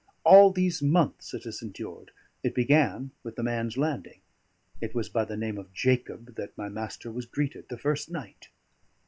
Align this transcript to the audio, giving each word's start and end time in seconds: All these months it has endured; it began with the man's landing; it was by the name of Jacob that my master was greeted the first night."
All 0.23 0.49
these 0.49 0.81
months 0.81 1.31
it 1.35 1.43
has 1.43 1.61
endured; 1.61 2.09
it 2.41 2.55
began 2.55 3.11
with 3.21 3.35
the 3.35 3.43
man's 3.43 3.77
landing; 3.77 4.21
it 4.81 4.95
was 4.95 5.09
by 5.09 5.25
the 5.25 5.37
name 5.37 5.59
of 5.59 5.71
Jacob 5.73 6.33
that 6.37 6.57
my 6.57 6.69
master 6.69 7.11
was 7.11 7.27
greeted 7.27 7.69
the 7.69 7.77
first 7.77 8.09
night." 8.09 8.49